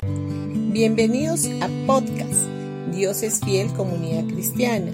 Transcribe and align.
Bienvenidos 0.00 1.46
a 1.60 1.68
podcast 1.84 2.46
Dios 2.92 3.24
es 3.24 3.40
fiel 3.40 3.72
comunidad 3.72 4.32
cristiana. 4.32 4.92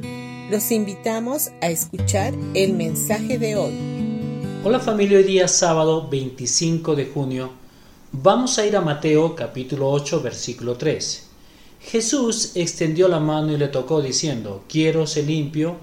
Los 0.51 0.71
invitamos 0.71 1.51
a 1.61 1.69
escuchar 1.69 2.33
el 2.55 2.73
mensaje 2.73 3.39
de 3.39 3.55
hoy. 3.55 3.75
Hola 4.65 4.81
familia, 4.81 5.19
hoy 5.19 5.25
día 5.25 5.47
sábado 5.47 6.09
25 6.09 6.97
de 6.97 7.05
junio 7.05 7.51
vamos 8.13 8.59
a 8.59 8.65
ir 8.65 8.79
a 8.79 8.81
Mateo 8.81 9.37
capítulo 9.37 9.91
8 9.91 10.23
versículo 10.23 10.79
3. 10.79 11.27
Jesús 11.81 12.53
extendió 12.55 13.07
la 13.07 13.21
mano 13.21 13.53
y 13.53 13.59
le 13.59 13.69
tocó 13.69 14.01
diciendo, 14.01 14.65
quiero 14.71 15.07
ser 15.07 15.27
limpio, 15.27 15.77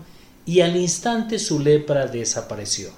y 0.48 0.62
al 0.62 0.76
instante 0.76 1.38
su 1.38 1.60
lepra 1.60 2.08
desapareció. 2.08 2.90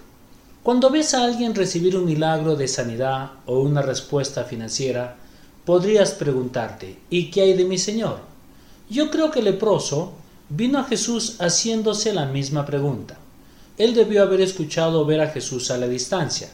Cuando 0.64 0.90
ves 0.90 1.14
a 1.16 1.26
alguien 1.26 1.54
recibir 1.54 1.98
un 1.98 2.06
milagro 2.06 2.56
de 2.56 2.70
sanidad 2.70 3.32
o 3.46 3.60
una 3.60 3.82
respuesta 3.82 4.46
financiera, 4.46 5.18
podrías 5.66 6.12
preguntarte, 6.12 6.98
¿y 7.10 7.32
qué 7.32 7.42
hay 7.42 7.54
de 7.54 7.66
mi 7.66 7.78
Señor? 7.78 8.20
Yo 8.90 9.10
creo 9.10 9.32
que 9.32 9.40
el 9.40 9.46
leproso 9.46 10.14
vino 10.50 10.80
a 10.80 10.84
Jesús 10.84 11.38
haciéndose 11.40 12.14
la 12.14 12.26
misma 12.26 12.66
pregunta. 12.66 13.18
Él 13.78 13.94
debió 13.96 14.24
haber 14.24 14.42
escuchado 14.42 15.06
ver 15.06 15.22
a 15.22 15.30
Jesús 15.30 15.72
a 15.72 15.78
la 15.78 15.88
distancia, 15.88 16.50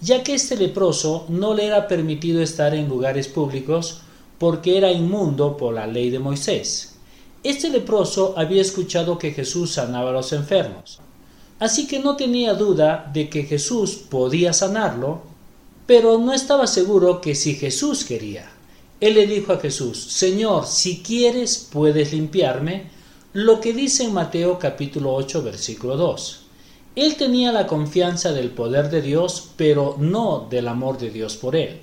ya 0.00 0.22
que 0.22 0.34
este 0.34 0.56
leproso 0.56 1.26
no 1.28 1.54
le 1.54 1.66
era 1.66 1.86
permitido 1.86 2.42
estar 2.42 2.74
en 2.74 2.88
lugares 2.88 3.28
públicos 3.28 4.00
porque 4.38 4.76
era 4.76 4.90
inmundo 4.90 5.56
por 5.56 5.74
la 5.74 5.86
ley 5.86 6.10
de 6.10 6.18
Moisés. 6.18 6.96
Este 7.42 7.70
leproso 7.70 8.34
había 8.36 8.60
escuchado 8.60 9.18
que 9.18 9.32
Jesús 9.32 9.72
sanaba 9.72 10.10
a 10.10 10.14
los 10.14 10.32
enfermos, 10.32 11.00
así 11.60 11.86
que 11.86 12.00
no 12.00 12.16
tenía 12.16 12.54
duda 12.54 13.08
de 13.12 13.28
que 13.30 13.44
Jesús 13.44 13.94
podía 13.94 14.52
sanarlo, 14.52 15.22
pero 15.86 16.18
no 16.18 16.32
estaba 16.32 16.66
seguro 16.66 17.20
que 17.20 17.34
si 17.34 17.54
Jesús 17.54 18.04
quería. 18.04 18.50
Él 19.00 19.14
le 19.14 19.26
dijo 19.26 19.52
a 19.52 19.58
Jesús, 19.58 20.02
Señor, 20.02 20.66
si 20.66 21.02
quieres 21.02 21.68
puedes 21.70 22.12
limpiarme, 22.12 22.90
lo 23.32 23.60
que 23.60 23.72
dice 23.72 24.04
en 24.04 24.14
Mateo 24.14 24.58
capítulo 24.58 25.14
8 25.14 25.42
versículo 25.42 25.96
2. 25.96 26.42
Él 26.96 27.16
tenía 27.16 27.52
la 27.52 27.66
confianza 27.66 28.32
del 28.32 28.50
poder 28.50 28.88
de 28.88 29.02
Dios, 29.02 29.50
pero 29.56 29.96
no 29.98 30.46
del 30.48 30.66
amor 30.68 30.98
de 30.98 31.10
Dios 31.10 31.36
por 31.36 31.54
él. 31.54 31.80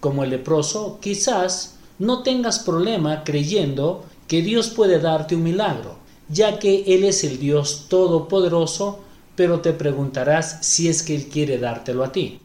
Como 0.00 0.24
el 0.24 0.30
leproso, 0.30 0.98
quizás 1.00 1.74
no 1.98 2.22
tengas 2.22 2.60
problema 2.60 3.22
creyendo 3.22 4.02
que 4.26 4.40
Dios 4.40 4.70
puede 4.70 4.98
darte 4.98 5.36
un 5.36 5.42
milagro, 5.42 5.96
ya 6.30 6.58
que 6.58 6.84
Él 6.86 7.04
es 7.04 7.24
el 7.24 7.38
Dios 7.38 7.86
todopoderoso, 7.88 9.00
pero 9.36 9.60
te 9.60 9.74
preguntarás 9.74 10.58
si 10.62 10.88
es 10.88 11.02
que 11.02 11.14
Él 11.14 11.26
quiere 11.26 11.58
dártelo 11.58 12.02
a 12.02 12.12
ti. 12.12 12.40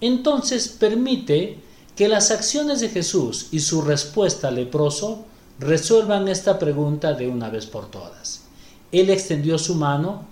Entonces 0.00 0.68
permite 0.68 1.58
que 1.96 2.08
las 2.08 2.30
acciones 2.30 2.80
de 2.80 2.88
Jesús 2.88 3.48
y 3.50 3.60
su 3.60 3.82
respuesta 3.82 4.48
al 4.48 4.54
leproso 4.56 5.24
resuelvan 5.58 6.28
esta 6.28 6.58
pregunta 6.58 7.12
de 7.12 7.28
una 7.28 7.50
vez 7.50 7.66
por 7.66 7.90
todas. 7.90 8.44
Él 8.92 9.10
extendió 9.10 9.58
su 9.58 9.74
mano, 9.74 10.24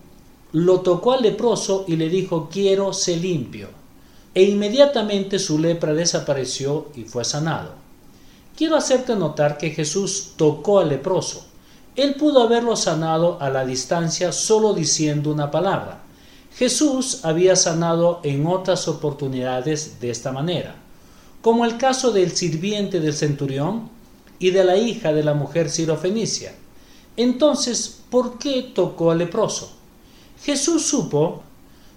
lo 0.52 0.80
tocó 0.80 1.12
al 1.12 1.22
leproso 1.22 1.84
y 1.86 1.96
le 1.96 2.08
dijo, 2.08 2.48
quiero 2.50 2.92
ser 2.92 3.18
limpio. 3.18 3.68
E 4.34 4.44
inmediatamente 4.44 5.38
su 5.38 5.58
lepra 5.58 5.92
desapareció 5.92 6.88
y 6.94 7.04
fue 7.04 7.24
sanado. 7.24 7.72
Quiero 8.56 8.76
hacerte 8.76 9.14
notar 9.14 9.58
que 9.58 9.70
Jesús 9.70 10.32
tocó 10.36 10.78
al 10.78 10.88
leproso. 10.88 11.44
Él 11.94 12.14
pudo 12.14 12.42
haberlo 12.42 12.76
sanado 12.76 13.36
a 13.40 13.50
la 13.50 13.64
distancia 13.64 14.32
solo 14.32 14.72
diciendo 14.72 15.30
una 15.30 15.50
palabra. 15.50 16.02
Jesús 16.58 17.20
había 17.24 17.56
sanado 17.56 18.20
en 18.24 18.46
otras 18.46 18.88
oportunidades 18.88 20.00
de 20.00 20.10
esta 20.10 20.32
manera, 20.32 20.74
como 21.40 21.64
el 21.64 21.78
caso 21.78 22.10
del 22.10 22.32
sirviente 22.32 23.00
del 23.00 23.14
centurión 23.14 23.88
y 24.38 24.50
de 24.50 24.64
la 24.64 24.76
hija 24.76 25.12
de 25.12 25.22
la 25.22 25.34
mujer 25.34 25.70
sirofenicia. 25.70 26.54
Entonces, 27.16 28.00
¿por 28.10 28.38
qué 28.38 28.62
tocó 28.74 29.10
al 29.10 29.18
leproso? 29.18 29.72
Jesús 30.42 30.86
supo 30.86 31.42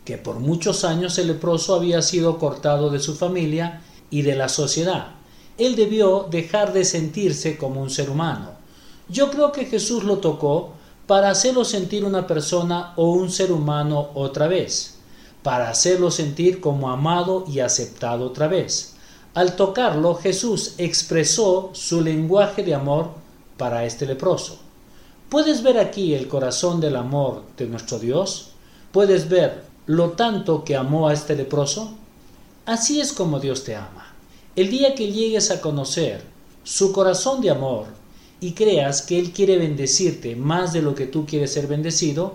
que 0.05 0.17
por 0.17 0.39
muchos 0.39 0.83
años 0.83 1.17
el 1.17 1.27
leproso 1.27 1.75
había 1.75 2.01
sido 2.01 2.37
cortado 2.37 2.89
de 2.89 2.99
su 2.99 3.15
familia 3.15 3.81
y 4.09 4.21
de 4.21 4.35
la 4.35 4.49
sociedad 4.49 5.21
él 5.57 5.75
debió 5.75 6.27
dejar 6.29 6.73
de 6.73 6.83
sentirse 6.85 7.57
como 7.57 7.81
un 7.81 7.89
ser 7.89 8.09
humano. 8.09 8.51
Yo 9.09 9.29
creo 9.29 9.51
que 9.51 9.65
Jesús 9.65 10.03
lo 10.03 10.17
tocó 10.17 10.73
para 11.11 11.29
hacerlo 11.29 11.65
sentir 11.65 12.05
una 12.05 12.25
persona 12.25 12.93
o 12.95 13.09
un 13.09 13.29
ser 13.29 13.51
humano 13.51 14.11
otra 14.13 14.47
vez, 14.47 14.95
para 15.43 15.69
hacerlo 15.69 16.09
sentir 16.09 16.61
como 16.61 16.89
amado 16.89 17.43
y 17.49 17.59
aceptado 17.59 18.27
otra 18.27 18.47
vez. 18.47 18.93
Al 19.33 19.57
tocarlo, 19.57 20.15
Jesús 20.15 20.75
expresó 20.77 21.71
su 21.73 21.99
lenguaje 21.99 22.63
de 22.63 22.75
amor 22.75 23.09
para 23.57 23.83
este 23.83 24.05
leproso. 24.05 24.59
¿Puedes 25.27 25.61
ver 25.63 25.79
aquí 25.79 26.13
el 26.13 26.29
corazón 26.29 26.79
del 26.79 26.95
amor 26.95 27.43
de 27.57 27.65
nuestro 27.65 27.99
Dios? 27.99 28.51
¿Puedes 28.93 29.27
ver 29.27 29.65
lo 29.87 30.11
tanto 30.11 30.63
que 30.63 30.77
amó 30.77 31.09
a 31.09 31.13
este 31.13 31.35
leproso? 31.35 31.91
Así 32.65 33.01
es 33.01 33.11
como 33.11 33.41
Dios 33.41 33.65
te 33.65 33.75
ama. 33.75 34.13
El 34.55 34.69
día 34.69 34.95
que 34.95 35.11
llegues 35.11 35.51
a 35.51 35.59
conocer 35.59 36.23
su 36.63 36.93
corazón 36.93 37.41
de 37.41 37.49
amor 37.49 37.87
y 38.41 38.53
creas 38.53 39.03
que 39.03 39.19
Él 39.19 39.31
quiere 39.31 39.57
bendecirte 39.57 40.35
más 40.35 40.73
de 40.73 40.81
lo 40.81 40.95
que 40.95 41.05
tú 41.05 41.25
quieres 41.25 41.53
ser 41.53 41.67
bendecido, 41.67 42.33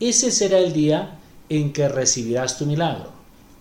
ese 0.00 0.30
será 0.30 0.58
el 0.58 0.72
día 0.72 1.18
en 1.48 1.72
que 1.72 1.88
recibirás 1.88 2.58
tu 2.58 2.66
milagro. 2.66 3.10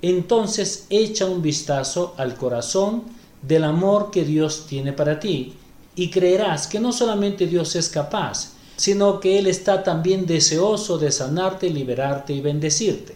Entonces 0.01 0.87
echa 0.89 1.27
un 1.27 1.41
vistazo 1.41 2.15
al 2.17 2.35
corazón 2.35 3.03
del 3.41 3.63
amor 3.63 4.09
que 4.11 4.25
Dios 4.25 4.65
tiene 4.67 4.91
para 4.91 5.19
ti 5.19 5.53
y 5.95 6.09
creerás 6.09 6.67
que 6.67 6.79
no 6.79 6.91
solamente 6.91 7.45
Dios 7.45 7.75
es 7.75 7.89
capaz, 7.89 8.53
sino 8.75 9.19
que 9.19 9.37
Él 9.37 9.47
está 9.47 9.83
también 9.83 10.25
deseoso 10.25 10.97
de 10.97 11.11
sanarte, 11.11 11.69
liberarte 11.69 12.33
y 12.33 12.41
bendecirte. 12.41 13.15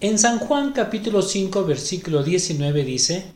En 0.00 0.18
San 0.18 0.40
Juan 0.40 0.72
capítulo 0.72 1.22
5 1.22 1.64
versículo 1.64 2.24
19 2.24 2.84
dice, 2.84 3.26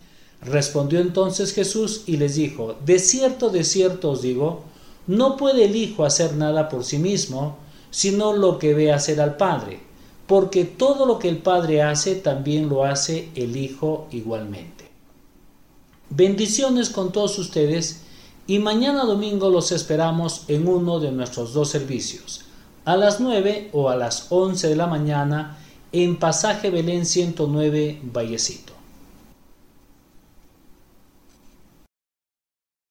Respondió 0.47 1.01
entonces 1.01 1.53
Jesús 1.53 2.03
y 2.07 2.19
les 2.19 2.37
dijo, 2.37 2.77
De 2.85 3.01
cierto, 3.01 3.51
de 3.51 3.65
cierto 3.65 4.13
os 4.13 4.23
digo, 4.23 4.63
no 5.09 5.37
puede 5.37 5.65
el 5.65 5.75
Hijo 5.75 6.05
hacer 6.05 6.35
nada 6.37 6.69
por 6.69 6.85
sí 6.85 6.99
mismo, 6.99 7.57
sino 7.91 8.33
lo 8.33 8.59
que 8.59 8.73
ve 8.73 8.93
hacer 8.93 9.21
al 9.21 9.37
Padre, 9.37 9.81
porque 10.27 10.65
todo 10.65 11.05
lo 11.05 11.19
que 11.19 11.29
el 11.29 11.39
Padre 11.39 11.83
hace 11.83 12.15
también 12.15 12.69
lo 12.69 12.85
hace 12.85 13.29
el 13.35 13.57
Hijo 13.57 14.07
igualmente. 14.13 14.89
Bendiciones 16.11 16.91
con 16.91 17.11
todos 17.11 17.39
ustedes 17.39 18.03
y 18.47 18.61
mañana 18.61 19.05
domingo 19.05 19.51
los 19.51 19.73
esperamos 19.73 20.45
en 20.47 20.69
uno 20.69 21.01
de 21.01 21.11
nuestros 21.11 21.55
dos 21.55 21.71
servicios, 21.71 22.43
a 22.85 22.97
las 22.97 23.19
9 23.19 23.71
o 23.73 23.91
a 23.91 23.97
las 23.97 24.27
11 24.31 24.69
de 24.69 24.77
la 24.77 24.87
mañana 24.87 25.59
en 25.91 26.17
Pasaje 26.17 26.71
Belén 26.71 27.05
109 27.05 28.01
Vallecito. 28.13 28.76